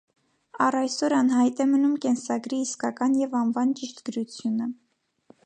Առ 0.67 0.77
այսօր 0.77 1.13
անհայտ 1.17 1.61
է 1.65 1.67
մնում 1.73 1.93
կենսագրի 2.07 2.63
իսկական 2.69 3.19
և 3.21 3.37
անվան 3.43 3.77
ճիշտ 3.83 4.05
գրությունը։ 4.11 4.73